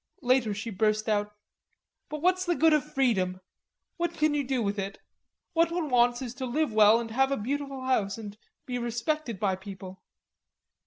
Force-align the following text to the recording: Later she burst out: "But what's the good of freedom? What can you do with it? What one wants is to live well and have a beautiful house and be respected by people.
Later 0.23 0.51
she 0.51 0.71
burst 0.71 1.07
out: 1.07 1.31
"But 2.09 2.23
what's 2.23 2.43
the 2.45 2.55
good 2.55 2.73
of 2.73 2.91
freedom? 2.91 3.39
What 3.97 4.15
can 4.15 4.33
you 4.33 4.43
do 4.43 4.63
with 4.63 4.79
it? 4.79 4.97
What 5.53 5.71
one 5.71 5.91
wants 5.91 6.23
is 6.23 6.33
to 6.41 6.47
live 6.47 6.73
well 6.73 6.99
and 6.99 7.11
have 7.11 7.31
a 7.31 7.37
beautiful 7.37 7.81
house 7.83 8.17
and 8.17 8.35
be 8.65 8.79
respected 8.79 9.39
by 9.39 9.57
people. 9.57 10.01